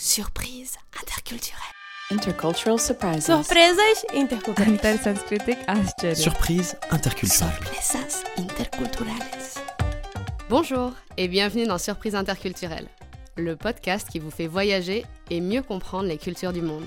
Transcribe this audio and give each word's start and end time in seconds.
Surprise 0.00 0.76
interculturelle. 1.02 1.58
Intercultural 2.12 2.78
surprises. 2.78 3.26
Ascharya. 5.66 6.14
Surprise 6.14 6.76
interculturales. 8.36 9.18
Bonjour 10.48 10.92
et 11.16 11.26
bienvenue 11.26 11.66
dans 11.66 11.78
Surprise 11.78 12.14
interculturelle, 12.14 12.86
le 13.36 13.56
podcast 13.56 14.08
qui 14.08 14.20
vous 14.20 14.30
fait 14.30 14.46
voyager 14.46 15.04
et 15.30 15.40
mieux 15.40 15.62
comprendre 15.62 16.06
les 16.06 16.18
cultures 16.18 16.52
du 16.52 16.62
monde. 16.62 16.86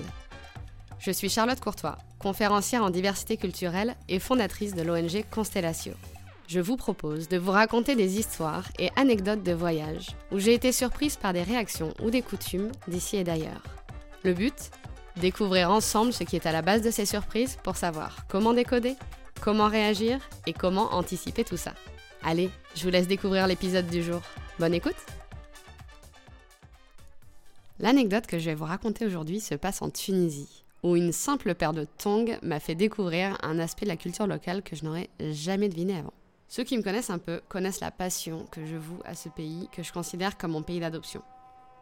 Je 0.98 1.10
suis 1.10 1.28
Charlotte 1.28 1.60
Courtois, 1.60 1.98
conférencière 2.18 2.82
en 2.82 2.88
diversité 2.88 3.36
culturelle 3.36 3.94
et 4.08 4.20
fondatrice 4.20 4.74
de 4.74 4.80
l'ONG 4.80 5.22
Constellatio. 5.30 5.92
Je 6.48 6.60
vous 6.60 6.76
propose 6.76 7.28
de 7.28 7.38
vous 7.38 7.50
raconter 7.50 7.94
des 7.94 8.18
histoires 8.18 8.68
et 8.78 8.90
anecdotes 8.96 9.42
de 9.42 9.52
voyage 9.52 10.08
où 10.30 10.38
j'ai 10.38 10.54
été 10.54 10.72
surprise 10.72 11.16
par 11.16 11.32
des 11.32 11.42
réactions 11.42 11.94
ou 12.02 12.10
des 12.10 12.22
coutumes 12.22 12.70
d'ici 12.88 13.16
et 13.16 13.24
d'ailleurs. 13.24 13.62
Le 14.24 14.34
but? 14.34 14.70
Découvrir 15.16 15.70
ensemble 15.70 16.12
ce 16.12 16.24
qui 16.24 16.36
est 16.36 16.46
à 16.46 16.52
la 16.52 16.62
base 16.62 16.82
de 16.82 16.90
ces 16.90 17.06
surprises 17.06 17.58
pour 17.62 17.76
savoir 17.76 18.26
comment 18.28 18.54
décoder, 18.54 18.96
comment 19.40 19.68
réagir 19.68 20.20
et 20.46 20.52
comment 20.52 20.94
anticiper 20.94 21.44
tout 21.44 21.56
ça. 21.56 21.74
Allez, 22.22 22.50
je 22.74 22.84
vous 22.84 22.90
laisse 22.90 23.08
découvrir 23.08 23.46
l'épisode 23.46 23.86
du 23.86 24.02
jour. 24.02 24.22
Bonne 24.58 24.74
écoute 24.74 24.96
L'anecdote 27.78 28.26
que 28.26 28.38
je 28.38 28.46
vais 28.46 28.54
vous 28.54 28.64
raconter 28.64 29.04
aujourd'hui 29.04 29.40
se 29.40 29.54
passe 29.54 29.82
en 29.82 29.90
Tunisie, 29.90 30.64
où 30.82 30.94
une 30.96 31.12
simple 31.12 31.54
paire 31.54 31.72
de 31.72 31.84
tongs 31.98 32.38
m'a 32.42 32.60
fait 32.60 32.76
découvrir 32.76 33.36
un 33.42 33.58
aspect 33.58 33.86
de 33.86 33.90
la 33.90 33.96
culture 33.96 34.26
locale 34.26 34.62
que 34.62 34.76
je 34.76 34.84
n'aurais 34.84 35.10
jamais 35.18 35.68
deviné 35.68 35.98
avant. 35.98 36.12
Ceux 36.54 36.64
qui 36.64 36.76
me 36.76 36.82
connaissent 36.82 37.08
un 37.08 37.16
peu 37.16 37.40
connaissent 37.48 37.80
la 37.80 37.90
passion 37.90 38.44
que 38.50 38.66
je 38.66 38.76
voue 38.76 38.98
à 39.06 39.14
ce 39.14 39.30
pays 39.30 39.70
que 39.72 39.82
je 39.82 39.90
considère 39.90 40.36
comme 40.36 40.50
mon 40.50 40.62
pays 40.62 40.80
d'adoption. 40.80 41.22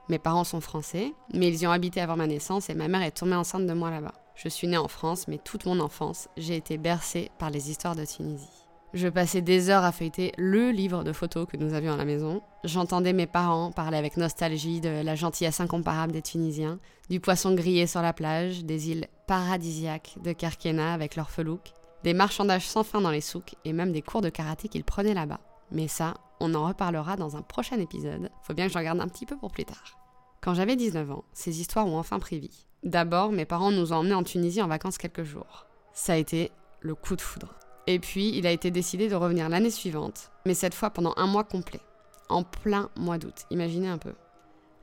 Mes 0.09 0.21
parents 0.21 0.45
sont 0.45 0.61
français, 0.61 1.13
mais 1.35 1.49
ils 1.49 1.63
y 1.63 1.67
ont 1.67 1.73
habité 1.73 2.01
avant 2.01 2.17
ma 2.17 2.29
naissance 2.29 2.71
et 2.71 2.75
ma 2.75 2.87
mère 2.87 3.03
est 3.03 3.11
tombée 3.11 3.35
enceinte 3.35 3.67
de 3.67 3.73
moi 3.73 3.91
là-bas. 3.91 4.15
Je 4.37 4.49
suis 4.49 4.69
née 4.69 4.77
en 4.77 4.87
France, 4.87 5.27
mais 5.27 5.39
toute 5.39 5.67
mon 5.67 5.81
enfance, 5.81 6.29
j'ai 6.37 6.55
été 6.55 6.79
bercée 6.79 7.33
par 7.41 7.51
les 7.51 7.69
histoires 7.69 7.97
de 7.97 8.05
Tunisie. 8.05 8.47
Je 8.95 9.09
passais 9.09 9.43
des 9.43 9.71
heures 9.71 9.83
à 9.83 9.91
feuilleter 9.91 10.31
le 10.39 10.71
livre 10.71 11.03
de 11.03 11.13
photos 11.13 11.49
que 11.49 11.57
nous 11.57 11.75
avions 11.75 11.95
à 11.95 11.97
la 11.97 12.05
maison. 12.05 12.41
J'entendais 12.63 13.13
mes 13.13 13.27
parents 13.27 13.73
parler 13.73 13.99
avec 13.99 14.17
nostalgie 14.17 14.81
de 14.81 15.03
la 15.03 15.17
gentillesse 15.17 15.59
incomparable 15.59 16.13
des 16.13 16.23
Tunisiens, 16.23 16.79
du 17.09 17.19
poisson 17.19 17.57
grillé 17.57 17.89
sur 17.89 18.03
la 18.03 18.13
plage, 18.13 18.65
des 18.65 18.91
îles 18.91 19.09
paradisiaques 19.27 20.15
de 20.23 20.31
Kerkena 20.31 20.93
avec 20.93 21.17
leurs 21.17 21.31
felouks, 21.31 21.73
des 22.05 22.15
marchandages 22.15 22.67
sans 22.67 22.85
fin 22.85 23.01
dans 23.01 23.11
les 23.11 23.21
souks 23.21 23.55
et 23.65 23.73
même 23.73 23.93
des 23.93 24.03
cours 24.03 24.23
de 24.23 24.31
karaté 24.31 24.69
qu'ils 24.69 24.85
prenaient 24.85 25.15
là-bas. 25.15 25.41
Mais 25.71 25.89
ça, 25.89 26.15
on 26.41 26.55
en 26.55 26.67
reparlera 26.67 27.17
dans 27.17 27.37
un 27.37 27.43
prochain 27.43 27.79
épisode. 27.79 28.31
Faut 28.43 28.55
bien 28.55 28.67
que 28.67 28.73
j'en 28.73 28.83
garde 28.83 29.01
un 29.01 29.09
petit 29.09 29.27
peu 29.27 29.37
pour 29.37 29.53
plus 29.53 29.65
tard. 29.65 30.01
Quand 30.41 30.55
j'avais 30.55 30.77
19 30.77 31.11
ans, 31.11 31.25
ces 31.33 31.61
histoires 31.61 31.87
ont 31.87 31.99
enfin 31.99 32.19
pris 32.19 32.39
vie. 32.39 32.67
D'abord, 32.83 33.31
mes 33.31 33.45
parents 33.45 33.71
nous 33.71 33.93
ont 33.93 33.97
emmenés 33.97 34.15
en 34.15 34.23
Tunisie 34.23 34.63
en 34.63 34.69
vacances 34.69 34.97
quelques 34.97 35.25
jours. 35.25 35.67
Ça 35.93 36.15
a 36.15 36.17
été 36.17 36.51
le 36.81 36.95
coup 36.95 37.15
de 37.15 37.21
foudre. 37.21 37.55
Et 37.87 37.99
puis, 37.99 38.31
il 38.35 38.47
a 38.47 38.51
été 38.51 38.71
décidé 38.71 39.09
de 39.09 39.15
revenir 39.15 39.49
l'année 39.49 39.71
suivante, 39.71 40.31
mais 40.47 40.55
cette 40.55 40.75
fois 40.75 40.91
pendant 40.91 41.13
un 41.17 41.27
mois 41.27 41.45
complet. 41.45 41.81
En 42.29 42.43
plein 42.43 42.89
mois 42.97 43.19
d'août, 43.19 43.45
imaginez 43.51 43.89
un 43.89 43.99
peu. 43.99 44.15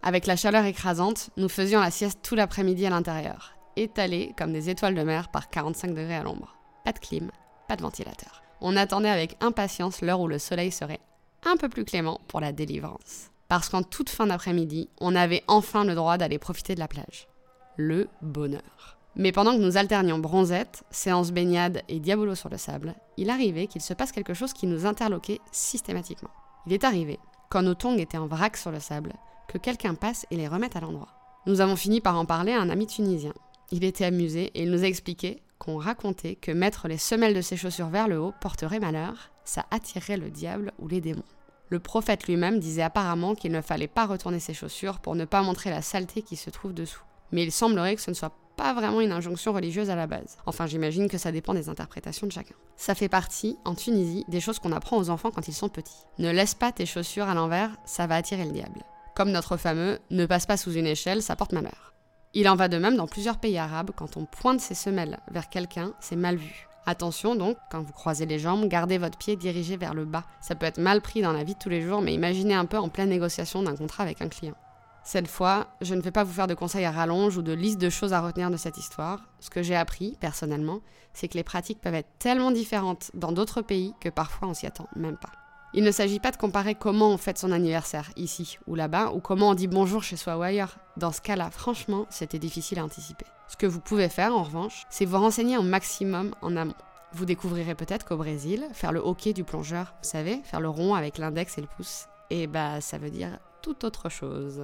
Avec 0.04 0.28
la 0.28 0.36
chaleur 0.36 0.66
écrasante, 0.66 1.32
nous 1.38 1.50
faisions 1.50 1.80
la 1.80 1.92
sieste 1.92 2.20
tout 2.22 2.36
l'après-midi 2.36 2.86
à 2.86 2.92
l'intérieur, 2.92 3.54
étalés 3.76 4.34
comme 4.38 4.54
des 4.54 4.70
étoiles 4.70 4.96
de 4.96 5.04
mer 5.04 5.30
par 5.30 5.50
45 5.50 5.90
degrés 5.90 6.16
à 6.16 6.24
l'ombre. 6.24 6.57
Pas 6.88 6.94
de 6.94 7.00
clim, 7.00 7.32
pas 7.68 7.76
de 7.76 7.82
ventilateur. 7.82 8.42
On 8.62 8.78
attendait 8.78 9.10
avec 9.10 9.36
impatience 9.42 10.00
l'heure 10.00 10.22
où 10.22 10.28
le 10.30 10.40
soleil 10.40 10.72
serait 10.72 11.02
un 11.44 11.58
peu 11.58 11.68
plus 11.68 11.84
clément 11.84 12.22
pour 12.30 12.40
la 12.40 12.54
délivrance 12.54 13.30
parce 13.50 13.68
qu'en 13.68 13.84
toute 13.84 14.10
fin 14.10 14.28
d'après-midi, 14.28 14.88
on 15.02 15.14
avait 15.14 15.44
enfin 15.50 15.84
le 15.84 15.96
droit 15.96 16.18
d'aller 16.18 16.40
profiter 16.40 16.76
de 16.76 16.80
la 16.80 16.88
plage. 16.88 17.28
Le 17.76 18.08
bonheur. 18.22 18.98
Mais 19.18 19.34
pendant 19.34 19.52
que 19.52 19.62
nous 19.62 19.76
alternions 19.76 20.20
bronzette, 20.20 20.86
séance 20.90 21.34
baignade 21.34 21.84
et 21.90 22.00
diabolo 22.00 22.36
sur 22.36 22.48
le 22.48 22.58
sable, 22.58 22.96
il 23.18 23.30
arrivait 23.30 23.68
qu'il 23.68 23.82
se 23.82 23.94
passe 23.94 24.14
quelque 24.14 24.34
chose 24.34 24.54
qui 24.54 24.66
nous 24.66 24.86
interloquait 24.86 25.42
systématiquement. 25.52 26.32
Il 26.68 26.72
est 26.72 26.86
arrivé, 26.86 27.20
quand 27.50 27.64
nos 27.64 27.76
tongs 27.76 27.98
étaient 27.98 28.18
en 28.18 28.28
vrac 28.28 28.56
sur 28.56 28.72
le 28.72 28.80
sable, 28.80 29.12
que 29.50 29.58
quelqu'un 29.58 29.94
passe 29.94 30.26
et 30.32 30.38
les 30.38 30.48
remette 30.48 30.78
à 30.78 30.80
l'endroit. 30.80 31.10
Nous 31.48 31.60
avons 31.60 31.76
fini 31.76 32.00
par 32.00 32.18
en 32.18 32.24
parler 32.24 32.54
à 32.54 32.62
un 32.62 32.70
ami 32.70 32.88
tunisien. 32.88 33.34
Il 33.72 33.84
était 33.84 34.06
amusé 34.06 34.52
et 34.56 34.64
il 34.64 34.72
nous 34.72 34.86
a 34.86 34.88
expliqué 34.88 35.42
qu'on 35.60 35.78
racontait 35.78 36.36
que 36.36 36.52
mettre 36.52 36.88
les 36.88 36.98
semelles 36.98 37.34
de 37.34 37.42
ses 37.42 37.58
chaussures 37.58 37.90
vers 37.90 38.08
le 38.08 38.20
haut 38.20 38.34
porterait 38.42 38.80
malheur, 38.80 39.32
ça 39.44 39.66
attirerait 39.72 40.18
le 40.18 40.30
diable 40.30 40.72
ou 40.80 40.88
les 40.88 41.02
démons. 41.02 41.24
Le 41.70 41.80
prophète 41.80 42.28
lui-même 42.28 42.60
disait 42.60 42.84
apparemment 42.84 43.36
qu'il 43.36 43.52
ne 43.52 43.62
fallait 43.62 43.88
pas 43.88 44.06
retourner 44.06 44.40
ses 44.40 44.54
chaussures 44.54 45.00
pour 45.00 45.16
ne 45.16 45.26
pas 45.26 45.42
montrer 45.42 45.70
la 45.70 45.82
saleté 45.82 46.22
qui 46.22 46.36
se 46.36 46.50
trouve 46.50 46.74
dessous. 46.74 47.04
Mais 47.32 47.44
il 47.44 47.52
semblerait 47.52 47.96
que 47.96 48.02
ce 48.02 48.10
ne 48.10 48.16
soit 48.16 48.34
pas 48.56 48.74
vraiment 48.74 49.02
une 49.02 49.12
injonction 49.12 49.54
religieuse 49.54 49.90
à 49.90 49.96
la 49.96 50.08
base. 50.08 50.38
Enfin, 50.46 50.66
j'imagine 50.66 51.10
que 51.10 51.18
ça 51.18 51.32
dépend 51.32 51.54
des 51.54 51.70
interprétations 51.70 52.26
de 52.26 52.32
chacun. 52.32 52.56
Ça 52.76 52.96
fait 52.96 53.10
partie, 53.10 53.58
en 53.66 53.76
Tunisie, 53.76 54.26
des 54.30 54.40
choses 54.40 54.60
qu'on 54.60 54.72
apprend 54.72 54.98
aux 54.98 55.10
enfants 55.10 55.32
quand 55.32 55.48
ils 55.48 55.54
sont 55.54 55.70
petits. 55.70 56.06
Ne 56.18 56.32
laisse 56.32 56.56
pas 56.56 56.72
tes 56.72 56.86
chaussures 56.86 57.28
à 57.28 57.36
l'envers, 57.36 57.72
ça 57.86 58.08
va 58.08 58.16
attirer 58.16 58.46
le 58.46 58.52
diable. 58.52 58.82
Comme 59.16 59.32
notre 59.32 59.58
fameux 59.58 60.00
ne 60.10 60.26
passe 60.26 60.46
pas 60.46 60.58
sous 60.58 60.74
une 60.74 60.88
échelle, 60.88 61.22
ça 61.22 61.36
porte 61.36 61.54
malheur. 61.54 61.94
Il 62.34 62.48
en 62.50 62.56
va 62.56 62.68
de 62.68 62.78
même 62.78 62.98
dans 62.98 63.08
plusieurs 63.08 63.38
pays 63.38 63.58
arabes, 63.58 63.92
quand 63.96 64.18
on 64.18 64.26
pointe 64.26 64.60
ses 64.60 64.76
semelles 64.76 65.20
vers 65.32 65.50
quelqu'un, 65.50 65.94
c'est 66.00 66.16
mal 66.16 66.36
vu. 66.36 66.68
Attention 66.86 67.36
donc, 67.36 67.58
quand 67.70 67.82
vous 67.82 67.92
croisez 67.92 68.26
les 68.26 68.40
jambes, 68.40 68.68
gardez 68.68 68.98
votre 68.98 69.18
pied 69.18 69.36
dirigé 69.36 69.76
vers 69.76 69.94
le 69.94 70.06
bas. 70.06 70.24
Ça 70.40 70.56
peut 70.56 70.66
être 70.66 70.78
mal 70.78 71.02
pris 71.02 71.22
dans 71.22 71.34
la 71.34 71.44
vie 71.44 71.54
de 71.54 71.60
tous 71.60 71.70
les 71.70 71.82
jours, 71.82 72.02
mais 72.02 72.14
imaginez 72.14 72.54
un 72.54 72.66
peu 72.66 72.78
en 72.78 72.90
pleine 72.90 73.10
négociation 73.10 73.62
d'un 73.62 73.76
contrat 73.76 74.04
avec 74.04 74.22
un 74.22 74.30
client. 74.30 74.56
Cette 75.04 75.28
fois, 75.28 75.68
je 75.82 75.96
ne 75.96 76.02
vais 76.02 76.12
pas 76.12 76.24
vous 76.24 76.34
faire 76.34 76.48
de 76.48 76.54
conseils 76.54 76.86
à 76.86 76.92
rallonge 76.92 77.38
ou 77.38 77.42
de 77.42 77.54
liste 77.54 77.80
de 77.80 77.90
choses 77.90 78.14
à 78.14 78.22
retenir 78.22 78.52
de 78.52 78.58
cette 78.58 78.78
histoire. 78.78 79.22
Ce 79.40 79.50
que 79.50 79.64
j'ai 79.64 79.76
appris, 79.76 80.18
personnellement, 80.20 80.80
c'est 81.14 81.28
que 81.28 81.38
les 81.38 81.44
pratiques 81.44 81.82
peuvent 81.82 81.96
être 81.96 82.12
tellement 82.20 82.52
différentes 82.52 83.12
dans 83.14 83.32
d'autres 83.32 83.62
pays 83.62 83.94
que 84.00 84.10
parfois 84.10 84.50
on 84.50 84.54
s'y 84.54 84.66
attend 84.66 84.88
même 84.96 85.18
pas. 85.18 85.32
Il 85.74 85.84
ne 85.84 85.92
s'agit 85.92 86.20
pas 86.20 86.32
de 86.32 86.38
comparer 86.38 86.76
comment 86.76 87.10
on 87.10 87.18
fête 87.18 87.38
son 87.38 87.52
anniversaire, 87.52 88.10
ici 88.16 88.58
ou 88.68 88.76
là-bas, 88.76 89.12
ou 89.12 89.20
comment 89.20 89.50
on 89.50 89.54
dit 89.54 89.68
bonjour 89.68 90.02
chez 90.02 90.16
soi 90.16 90.38
ou 90.38 90.42
ailleurs. 90.42 90.78
Dans 90.96 91.12
ce 91.12 91.22
cas-là, 91.22 91.52
franchement, 91.52 92.06
c'était 92.10 92.40
difficile 92.40 92.80
à 92.80 92.86
anticiper. 92.86 93.26
Ce 93.50 93.58
que 93.58 93.68
vous 93.68 93.82
pouvez 93.82 94.10
faire, 94.10 94.36
en 94.36 94.44
revanche, 94.44 94.86
c'est 94.90 95.06
vous 95.06 95.18
renseigner 95.18 95.58
au 95.58 95.62
maximum 95.62 96.34
en 96.42 96.56
amont. 96.56 96.74
Vous 97.14 97.26
découvrirez 97.26 97.76
peut-être 97.76 98.06
qu'au 98.06 98.18
Brésil, 98.18 98.66
faire 98.74 98.92
le 98.92 99.00
hockey 99.00 99.34
du 99.34 99.44
plongeur, 99.44 99.94
vous 100.02 100.10
savez, 100.10 100.42
faire 100.44 100.62
le 100.62 100.70
rond 100.70 100.96
avec 100.96 101.18
l'index 101.18 101.58
et 101.58 101.62
le 101.62 101.68
pouce, 101.68 102.08
et 102.30 102.48
bah 102.48 102.82
ça 102.82 102.98
veut 102.98 103.10
dire 103.10 103.40
tout 103.62 103.86
autre 103.86 104.10
chose. 104.10 104.62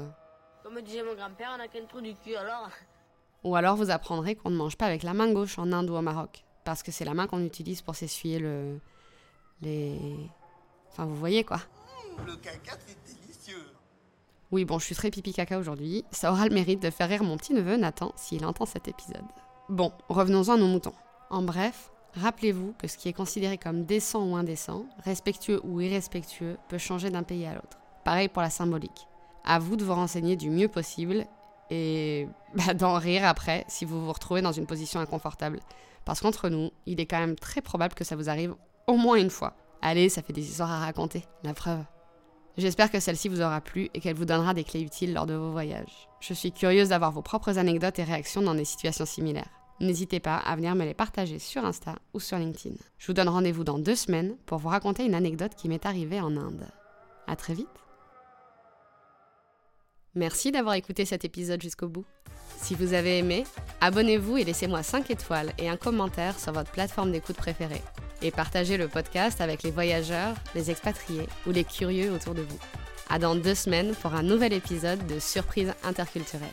Comme 0.63 0.81
disait 0.81 1.03
mon 1.03 1.15
grand-père, 1.15 1.51
on 1.57 1.61
a 1.61 1.67
qu'un 1.67 1.85
trou 1.85 2.01
du 2.01 2.13
cul 2.15 2.35
alors. 2.35 2.69
Ou 3.43 3.55
alors 3.55 3.75
vous 3.75 3.91
apprendrez 3.91 4.35
qu'on 4.35 4.49
ne 4.49 4.57
mange 4.57 4.77
pas 4.77 4.85
avec 4.85 5.03
la 5.03 5.13
main 5.13 5.31
gauche 5.31 5.59
en 5.59 5.71
Inde 5.71 5.89
ou 5.89 5.95
au 5.95 6.01
Maroc, 6.01 6.43
parce 6.63 6.83
que 6.83 6.91
c'est 6.91 7.05
la 7.05 7.13
main 7.13 7.27
qu'on 7.27 7.43
utilise 7.43 7.81
pour 7.81 7.95
s'essuyer 7.95 8.39
le... 8.39 8.79
les... 9.61 9.99
Enfin 10.93 11.05
vous 11.05 11.15
voyez 11.15 11.43
quoi. 11.43 11.59
Le 12.25 12.35
caca, 12.35 12.77
c'est 12.85 12.97
délicieux. 13.21 13.65
Oui, 14.51 14.65
bon, 14.65 14.77
je 14.77 14.85
suis 14.85 14.95
très 14.95 15.09
pipi 15.09 15.33
caca 15.33 15.57
aujourd'hui. 15.57 16.05
Ça 16.11 16.31
aura 16.31 16.47
le 16.47 16.53
mérite 16.53 16.81
de 16.81 16.91
faire 16.91 17.09
rire 17.09 17.23
mon 17.23 17.37
petit 17.37 17.53
neveu 17.53 17.75
Nathan 17.75 18.11
s'il 18.15 18.45
entend 18.45 18.67
cet 18.67 18.87
épisode. 18.87 19.25
Bon, 19.69 19.91
revenons-en 20.09 20.53
à 20.53 20.57
nos 20.57 20.67
moutons. 20.67 20.93
En 21.31 21.41
bref, 21.41 21.89
rappelez-vous 22.13 22.75
que 22.77 22.87
ce 22.87 22.97
qui 22.97 23.09
est 23.09 23.13
considéré 23.13 23.57
comme 23.57 23.85
décent 23.85 24.23
ou 24.23 24.35
indécent, 24.35 24.85
respectueux 25.03 25.59
ou 25.63 25.81
irrespectueux, 25.81 26.57
peut 26.69 26.77
changer 26.77 27.09
d'un 27.09 27.23
pays 27.23 27.47
à 27.47 27.55
l'autre. 27.55 27.79
Pareil 28.05 28.27
pour 28.27 28.43
la 28.43 28.51
symbolique. 28.51 29.07
À 29.43 29.57
vous 29.57 29.75
de 29.75 29.83
vous 29.83 29.95
renseigner 29.95 30.35
du 30.35 30.51
mieux 30.51 30.67
possible 30.67 31.25
et 31.71 32.27
bah, 32.55 32.75
d'en 32.75 32.99
rire 32.99 33.25
après 33.25 33.65
si 33.67 33.85
vous 33.85 34.05
vous 34.05 34.13
retrouvez 34.13 34.43
dans 34.43 34.51
une 34.51 34.67
position 34.67 34.99
inconfortable. 34.99 35.59
Parce 36.05 36.21
qu'entre 36.21 36.49
nous, 36.49 36.69
il 36.85 36.99
est 36.99 37.05
quand 37.07 37.19
même 37.19 37.35
très 37.35 37.61
probable 37.61 37.95
que 37.95 38.03
ça 38.03 38.15
vous 38.15 38.29
arrive 38.29 38.55
au 38.85 38.97
moins 38.97 39.15
une 39.15 39.29
fois. 39.31 39.55
Allez, 39.85 40.07
ça 40.07 40.21
fait 40.21 40.31
des 40.31 40.49
histoires 40.49 40.71
à 40.71 40.79
raconter, 40.79 41.25
la 41.43 41.53
preuve. 41.53 41.83
J'espère 42.57 42.89
que 42.89 43.01
celle-ci 43.01 43.27
vous 43.27 43.41
aura 43.41 43.59
plu 43.59 43.89
et 43.93 43.99
qu'elle 43.99 44.15
vous 44.15 44.23
donnera 44.23 44.53
des 44.53 44.63
clés 44.63 44.81
utiles 44.81 45.13
lors 45.13 45.25
de 45.25 45.33
vos 45.33 45.51
voyages. 45.51 46.07
Je 46.21 46.33
suis 46.33 46.53
curieuse 46.53 46.89
d'avoir 46.89 47.11
vos 47.11 47.21
propres 47.21 47.57
anecdotes 47.57 47.99
et 47.99 48.05
réactions 48.05 48.41
dans 48.41 48.55
des 48.55 48.63
situations 48.63 49.05
similaires. 49.05 49.49
N'hésitez 49.81 50.21
pas 50.21 50.37
à 50.37 50.55
venir 50.55 50.73
me 50.75 50.85
les 50.85 50.93
partager 50.93 51.37
sur 51.37 51.65
Insta 51.65 51.95
ou 52.13 52.21
sur 52.21 52.37
LinkedIn. 52.37 52.75
Je 52.97 53.07
vous 53.07 53.13
donne 53.13 53.27
rendez-vous 53.27 53.65
dans 53.65 53.77
deux 53.77 53.95
semaines 53.95 54.37
pour 54.45 54.57
vous 54.57 54.69
raconter 54.69 55.03
une 55.03 55.15
anecdote 55.15 55.55
qui 55.57 55.67
m'est 55.67 55.85
arrivée 55.85 56.21
en 56.21 56.37
Inde. 56.37 56.65
À 57.27 57.35
très 57.35 57.53
vite 57.53 57.67
Merci 60.15 60.53
d'avoir 60.53 60.75
écouté 60.75 61.03
cet 61.03 61.25
épisode 61.25 61.61
jusqu'au 61.61 61.89
bout. 61.89 62.05
Si 62.55 62.73
vous 62.73 62.93
avez 62.93 63.17
aimé, 63.17 63.43
abonnez-vous 63.81 64.37
et 64.37 64.45
laissez-moi 64.45 64.81
5 64.81 65.11
étoiles 65.11 65.51
et 65.57 65.67
un 65.67 65.75
commentaire 65.75 66.39
sur 66.39 66.53
votre 66.53 66.71
plateforme 66.71 67.11
d'écoute 67.11 67.35
préférée. 67.35 67.81
Et 68.23 68.31
partagez 68.31 68.77
le 68.77 68.87
podcast 68.87 69.41
avec 69.41 69.63
les 69.63 69.71
voyageurs, 69.71 70.35
les 70.55 70.71
expatriés 70.71 71.27
ou 71.45 71.51
les 71.51 71.65
curieux 71.65 72.11
autour 72.11 72.33
de 72.33 72.41
vous. 72.41 72.59
À 73.09 73.19
dans 73.19 73.35
deux 73.35 73.53
semaines 73.53 73.93
pour 74.01 74.13
un 74.13 74.23
nouvel 74.23 74.53
épisode 74.53 75.05
de 75.07 75.19
Surprise 75.19 75.73
interculturelle. 75.83 76.47